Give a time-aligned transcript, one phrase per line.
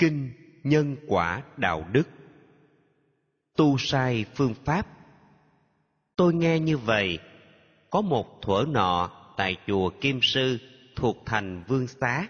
[0.00, 0.32] kinh
[0.64, 2.08] nhân quả đạo đức.
[3.56, 4.86] Tu sai phương pháp.
[6.16, 7.18] Tôi nghe như vậy,
[7.90, 10.58] có một thuở nọ tại chùa kim sư
[10.96, 12.26] thuộc thành vương xá,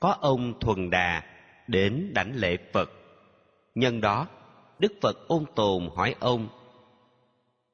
[0.00, 1.22] có ông thuần đà
[1.66, 2.90] đến đảnh lễ phật.
[3.74, 4.26] Nhân đó,
[4.78, 6.48] đức phật ôn tồn hỏi ông,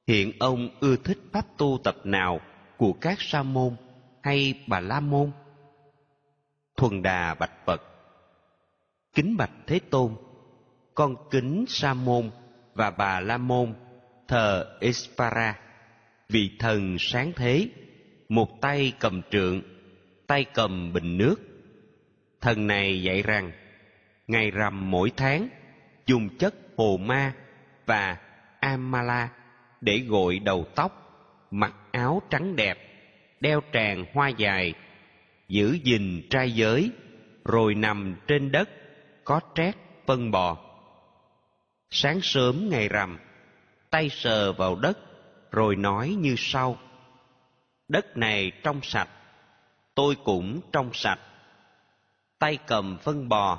[0.07, 2.41] hiện ông ưa thích pháp tu tập nào
[2.77, 3.77] của các sa môn
[4.23, 5.31] hay bà la môn?
[6.77, 7.90] Thuần đà bạch phật
[9.15, 10.17] kính bạch thế tôn.
[10.95, 12.31] Con kính sa môn
[12.75, 13.75] và bà la môn
[14.29, 15.59] thờ Ispara,
[16.29, 17.69] vị thần sáng thế,
[18.29, 19.63] một tay cầm trượng,
[20.27, 21.37] tay cầm bình nước.
[22.41, 23.53] Thần này dạy rằng,
[24.27, 25.49] ngày rằm mỗi tháng
[26.07, 27.35] dùng chất hồ ma
[27.87, 28.19] và
[28.61, 29.29] amala
[29.81, 30.93] để gội đầu tóc,
[31.51, 32.79] mặc áo trắng đẹp,
[33.41, 34.75] đeo tràng hoa dài,
[35.49, 36.91] giữ gìn trai giới,
[37.45, 38.69] rồi nằm trên đất
[39.31, 39.77] có trét
[40.07, 40.57] phân bò.
[41.91, 43.19] Sáng sớm ngày rằm,
[43.91, 44.99] tay sờ vào đất
[45.51, 46.77] rồi nói như sau.
[47.89, 49.09] Đất này trong sạch
[49.95, 51.19] tôi cũng trong sạch.
[52.39, 53.59] Tay cầm phân bò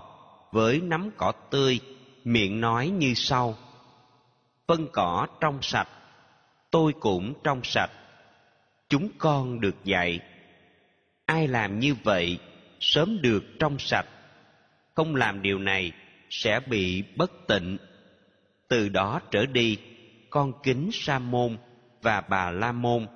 [0.52, 1.80] với nắm cỏ tươi
[2.24, 3.58] miệng nói như sau.
[4.68, 5.90] Phân cỏ trong sạch
[6.72, 7.92] tôi cũng trong sạch.
[8.90, 10.20] Chúng con được dạy
[11.26, 12.40] ai làm như vậy
[12.80, 14.06] sớm được trong sạch
[14.95, 15.92] không làm điều này
[16.30, 17.78] sẽ bị bất tịnh.
[18.67, 19.78] Từ đó trở đi,
[20.30, 21.58] con kính sa môn
[22.02, 23.08] và bà la môn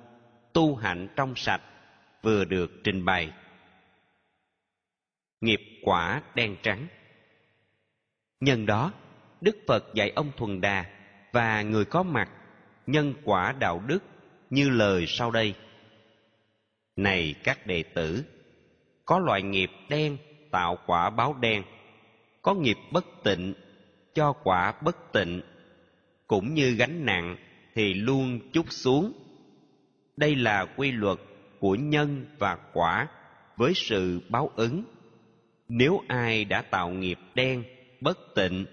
[0.52, 1.62] tu hạnh trong sạch
[2.22, 3.32] vừa được trình bày.
[5.40, 6.86] Nghiệp quả đen trắng.
[8.40, 8.92] Nhân đó,
[9.40, 10.84] đức phật dạy ông thuần đà
[11.32, 12.30] và người có mặt
[12.86, 14.02] nhân quả đạo đức
[14.50, 15.54] như lời sau đây.
[16.96, 18.24] Này các đệ tử,
[19.04, 20.18] có loại nghiệp đen
[20.50, 21.62] tạo quả báo đen,
[22.42, 23.54] có nghiệp bất tịnh,
[24.14, 25.40] cho quả bất tịnh,
[26.26, 27.36] cũng như gánh nặng
[27.74, 29.12] thì luôn chút xuống.
[30.16, 31.18] Đây là quy luật
[31.60, 33.08] của nhân và quả
[33.56, 34.84] với sự báo ứng.
[35.68, 37.64] Nếu ai đã tạo nghiệp đen,
[38.00, 38.66] bất tịnh,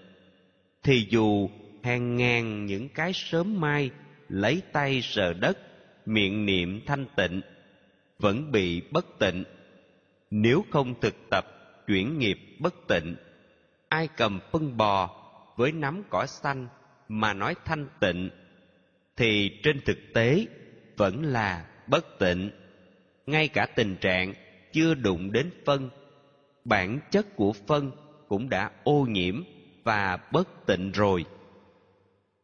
[0.82, 1.48] thì dù
[1.82, 3.90] hàng ngàn những cái sớm mai
[4.28, 5.58] lấy tay sờ đất,
[6.06, 7.40] miệng niệm thanh tịnh,
[8.18, 9.44] vẫn bị bất tịnh.
[10.30, 11.46] Nếu không thực tập
[11.86, 13.16] chuyển nghiệp bất tịnh.
[13.88, 15.10] Ai cầm phân bò
[15.56, 16.68] với nắm cỏ xanh
[17.08, 18.30] mà nói thanh tịnh,
[19.16, 20.46] thì trên thực tế
[20.96, 22.50] vẫn là bất tịnh.
[23.26, 24.34] Ngay cả tình trạng
[24.72, 25.90] chưa đụng đến phân,
[26.64, 27.92] bản chất của phân
[28.28, 29.42] cũng đã ô nhiễm
[29.84, 31.24] và bất tịnh rồi.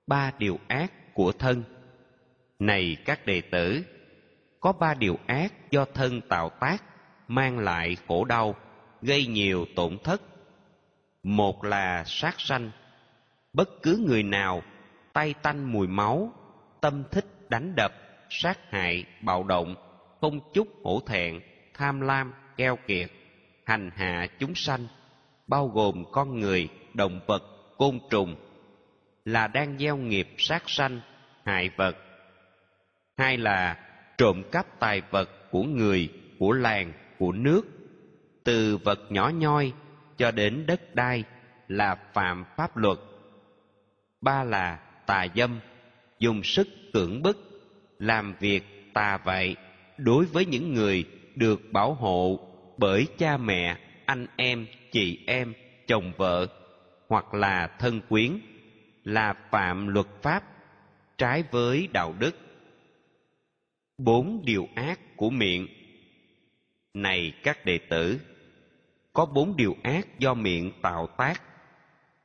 [0.06, 1.62] Ba điều ác của thân.
[2.58, 3.82] Này các đệ tử,
[4.60, 6.84] có ba điều ác do thân tạo tác,
[7.28, 8.54] mang lại khổ đau
[9.02, 10.22] gây nhiều tổn thất.
[11.22, 12.70] Một là sát sanh.
[13.52, 14.62] Bất cứ người nào
[15.12, 16.32] tay tanh mùi máu,
[16.80, 17.92] tâm thích đánh đập,
[18.30, 19.74] sát hại, bạo động,
[20.20, 21.40] không chút hổ thẹn,
[21.74, 23.10] tham lam, keo kiệt,
[23.66, 24.86] hành hạ chúng sanh,
[25.46, 27.42] bao gồm con người, động vật,
[27.78, 28.36] côn trùng,
[29.24, 31.00] là đang gieo nghiệp sát sanh,
[31.44, 31.96] hại vật.
[33.16, 33.76] Hai là
[34.18, 37.62] trộm cắp tài vật của người, của làng, của nước
[38.44, 39.72] từ vật nhỏ nhoi
[40.16, 41.24] cho đến đất đai
[41.68, 42.98] là phạm pháp luật.
[44.20, 45.60] Ba là tà dâm,
[46.18, 47.38] dùng sức cưỡng bức,
[47.98, 49.56] làm việc tà vậy
[49.98, 52.40] đối với những người được bảo hộ
[52.78, 55.54] bởi cha mẹ, anh em, chị em,
[55.86, 56.46] chồng vợ
[57.08, 58.38] hoặc là thân quyến
[59.04, 60.42] là phạm luật pháp
[61.18, 62.36] trái với đạo đức.
[63.98, 65.66] Bốn điều ác của miệng.
[66.94, 68.20] Này các đệ tử
[69.20, 71.42] có bốn điều ác do miệng tạo tác.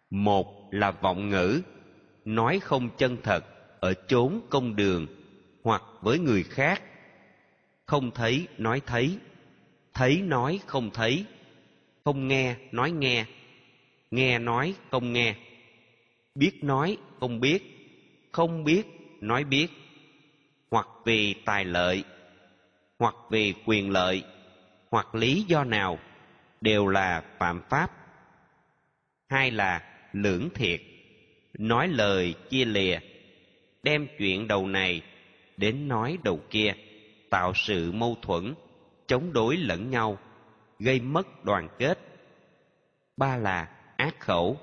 [0.09, 1.61] Một là vọng ngữ,
[2.25, 3.45] nói không chân thật
[3.79, 5.07] ở chốn công đường
[5.63, 6.81] hoặc với người khác.
[7.85, 9.17] Không thấy, nói thấy
[9.93, 11.25] thấy nói không thấy,
[12.03, 13.25] không nghe, nói nghe
[14.11, 15.35] nghe nói không nghe.
[16.35, 17.63] Biết nói, không biết
[18.31, 18.83] không biết,
[19.21, 19.67] nói biết,
[20.71, 22.03] hoặc vì tài lợi,
[22.99, 24.23] hoặc vì quyền lợi,
[24.91, 25.99] hoặc lý do nào
[26.61, 27.91] đều là phạm pháp.
[29.29, 29.81] Hai là
[30.13, 30.81] lưỡng thiệt,
[31.53, 32.99] nói lời chia lìa,
[33.83, 35.01] đem chuyện đầu này
[35.57, 36.73] đến nói đầu kia,
[37.29, 38.53] tạo sự mâu thuẫn,
[39.07, 40.17] chống đối lẫn nhau,
[40.79, 41.99] gây mất đoàn kết.
[43.17, 44.57] Ba là ác khẩu,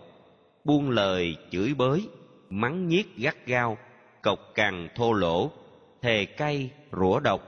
[0.65, 2.09] buông lời chửi bới,
[2.51, 3.79] mắng nhiếc gắt gao,
[4.23, 5.51] cộc cằn thô lỗ,
[6.03, 7.43] thề cay, rủa độc,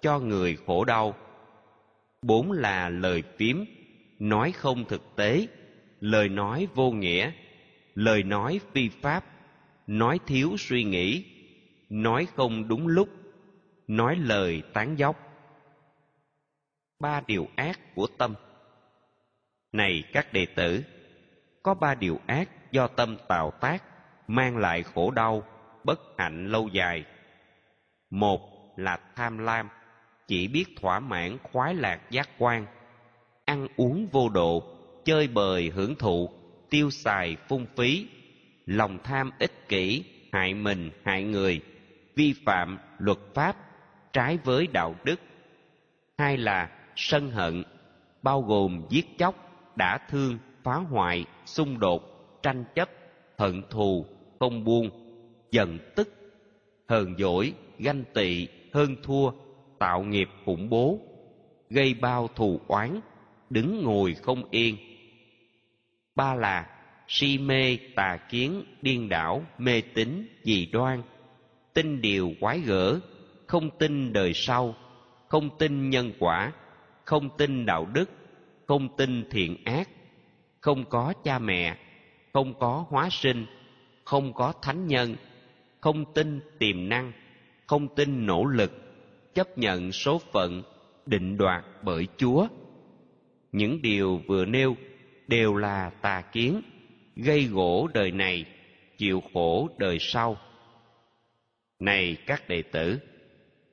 [0.00, 1.14] cho người khổ đau.
[2.22, 3.64] Bốn là lời phím
[4.20, 5.46] nói không thực tế,
[6.00, 7.32] lời nói vô nghĩa,
[7.94, 9.24] lời nói phi pháp,
[9.86, 11.24] nói thiếu suy nghĩ,
[11.88, 13.08] nói không đúng lúc,
[13.86, 15.16] nói lời tán dóc.
[17.00, 18.34] Ba điều ác của tâm.
[19.72, 20.84] Này các đệ tử,
[21.62, 23.84] có ba điều ác do tâm tạo tác,
[24.26, 25.42] mang lại khổ đau,
[25.84, 27.04] bất hạnh lâu dài.
[28.10, 28.40] Một
[28.76, 29.68] là tham lam,
[30.26, 32.66] chỉ biết thỏa mãn khoái lạc giác quan
[33.50, 34.62] ăn uống vô độ,
[35.04, 36.30] chơi bời hưởng thụ,
[36.70, 38.06] tiêu xài phung phí,
[38.66, 41.60] lòng tham ích kỷ, hại mình, hại người,
[42.14, 43.56] vi phạm luật pháp,
[44.12, 45.20] trái với đạo đức.
[46.18, 47.62] Hai là sân hận,
[48.22, 49.34] bao gồm giết chóc
[49.76, 52.02] đả thương, phá hoại, xung đột,
[52.42, 52.90] tranh chấp,
[53.38, 54.06] hận thù,
[54.40, 54.90] không buông,
[55.50, 56.08] giận tức,
[56.88, 59.30] hờn dỗi, ganh tị, hơn thua,
[59.78, 60.98] tạo nghiệp khủng bố,
[61.70, 63.00] gây bao thù oán
[63.50, 64.76] đứng ngồi không yên.
[66.14, 66.66] Ba là
[67.08, 71.02] si mê tà kiến điên đảo, mê tín, dị đoan,
[71.74, 73.00] tin điều quái gở,
[73.46, 74.74] không tin đời sau,
[75.28, 76.52] không tin nhân quả,
[77.04, 78.10] không tin đạo đức,
[78.66, 79.88] không tin thiện ác,
[80.60, 81.76] không có cha mẹ,
[82.32, 83.46] không có hóa sinh,
[84.04, 85.16] không có thánh nhân,
[85.80, 87.12] không tin tiềm năng,
[87.66, 88.72] không tin nỗ lực,
[89.34, 90.62] chấp nhận số phận,
[91.06, 92.48] định đoạt bởi chúa
[93.52, 94.76] những điều vừa nêu
[95.28, 96.62] đều là tà kiến,
[97.16, 98.44] gây gỗ đời này,
[98.98, 100.36] chịu khổ đời sau.
[101.78, 102.98] Này các đệ tử,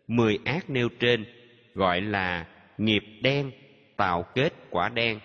[0.08, 1.26] mười ác nêu trên
[1.74, 2.48] gọi là
[2.78, 3.52] nghiệp đen
[3.98, 5.20] tạo kết quả đen,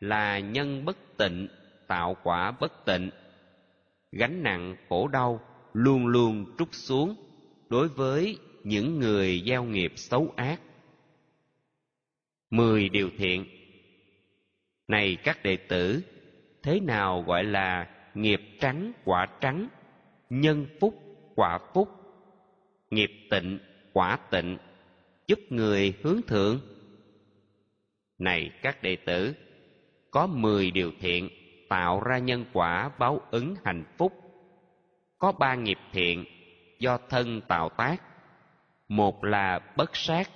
[0.00, 1.48] là nhân bất tịnh
[1.86, 3.10] tạo quả bất tịnh.
[4.12, 5.40] Gánh nặng khổ đau
[5.72, 7.14] luôn luôn trút xuống
[7.68, 10.60] đối với những người gieo nghiệp xấu ác.
[12.50, 13.44] Mười điều thiện
[14.88, 16.02] này các đệ tử,
[16.62, 19.68] thế nào gọi là nghiệp trắng quả trắng,
[20.30, 20.94] nhân phúc
[21.34, 21.88] quả phúc,
[22.90, 23.58] nghiệp tịnh
[23.92, 24.58] quả tịnh,
[25.26, 26.60] giúp người hướng thượng?
[28.18, 29.34] Này các đệ tử,
[30.10, 31.28] có mười điều thiện
[31.68, 34.12] tạo ra nhân quả báo ứng hạnh phúc.
[35.18, 36.24] Có ba nghiệp thiện
[36.78, 37.96] do thân tạo tác.
[38.88, 40.30] Một là bất sát,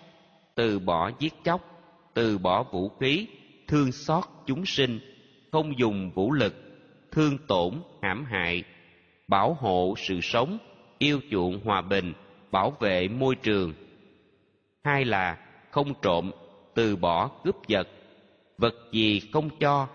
[0.54, 1.60] từ bỏ giết chóc,
[2.14, 3.26] từ bỏ vũ khí
[3.68, 5.00] thương xót chúng sinh,
[5.52, 6.54] không dùng vũ lực,
[7.10, 8.64] thương tổn, hãm hại,
[9.28, 10.58] bảo hộ sự sống,
[10.98, 12.12] yêu chuộng hòa bình,
[12.50, 13.72] bảo vệ môi trường.
[14.84, 15.38] Hai là
[15.70, 16.30] không trộm,
[16.74, 17.88] từ bỏ cướp giật
[18.58, 19.88] vật gì không cho,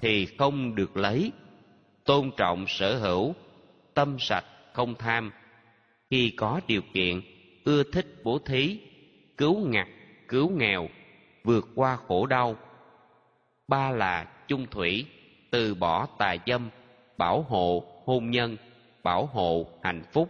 [0.00, 1.32] thì không được lấy.
[2.04, 3.34] Tôn trọng sở hữu,
[3.94, 5.32] tâm sạch không tham.
[6.10, 7.20] Khi có điều kiện,
[7.64, 8.80] ưa thích bố thí,
[9.36, 9.88] cứu ngặt,
[10.28, 10.88] cứu nghèo,
[11.44, 12.56] vượt qua khổ đau
[13.68, 15.06] ba là chung thủy,
[15.50, 16.70] từ bỏ tà dâm,
[17.18, 18.56] bảo hộ hôn nhân,
[19.02, 20.28] bảo hộ hạnh phúc.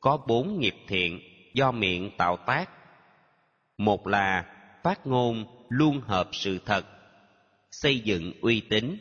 [0.00, 1.20] Có bốn nghiệp thiện
[1.54, 2.70] do miệng tạo tác.
[3.78, 4.44] Một là
[4.82, 6.86] phát ngôn luôn hợp sự thật,
[7.70, 8.96] xây dựng uy tín.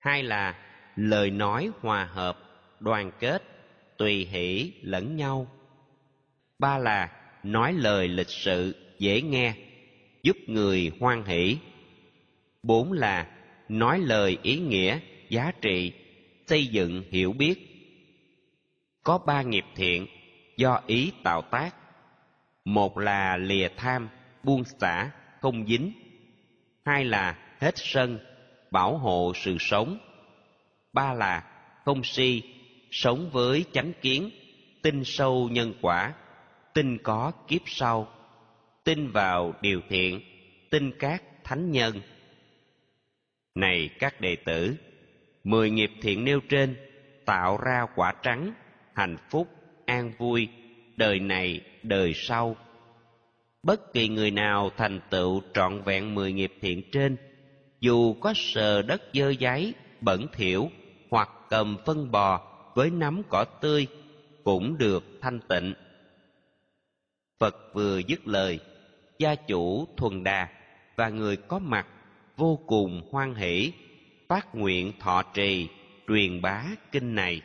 [0.00, 0.54] Hai là
[0.96, 2.38] lời nói hòa hợp,
[2.80, 3.42] đoàn kết,
[3.98, 5.46] tùy hỷ lẫn nhau.
[6.58, 7.10] Ba là
[7.42, 9.54] nói lời lịch sự, dễ nghe,
[10.22, 11.58] giúp người hoan hỷ
[12.64, 13.26] bốn là
[13.68, 15.92] nói lời ý nghĩa, giá trị,
[16.46, 17.54] xây dựng hiểu biết.
[19.02, 20.06] Có ba nghiệp thiện
[20.56, 21.74] do ý tạo tác.
[22.64, 24.08] Một là lìa tham,
[24.42, 25.92] buông xả, không dính.
[26.84, 28.18] Hai là hết sân,
[28.70, 29.98] bảo hộ sự sống.
[30.92, 31.44] Ba là
[31.84, 32.42] không si,
[32.90, 34.30] sống với chánh kiến,
[34.82, 36.14] tin sâu nhân quả,
[36.74, 38.08] tin có kiếp sau.
[38.84, 40.20] Tin vào điều thiện,
[40.70, 42.00] tin các thánh nhân
[43.54, 44.76] này các đệ tử,
[45.44, 46.76] mười nghiệp thiện nêu trên
[47.24, 48.52] tạo ra quả trắng,
[48.94, 49.48] hạnh phúc,
[49.86, 50.48] an vui,
[50.96, 52.56] đời này, đời sau.
[53.62, 57.16] Bất kỳ người nào thành tựu trọn vẹn mười nghiệp thiện trên,
[57.80, 60.70] dù có sờ đất dơ giấy, bẩn thỉu
[61.10, 63.86] hoặc cầm phân bò với nắm cỏ tươi,
[64.44, 65.74] cũng được thanh tịnh.
[67.38, 68.60] Phật vừa dứt lời,
[69.18, 70.48] gia chủ thuần đà
[70.96, 71.86] và người có mặt
[72.36, 73.72] vô cùng hoan hỷ.
[74.28, 75.68] Phát nguyện thọ trì
[76.08, 77.40] truyền bá kinh này.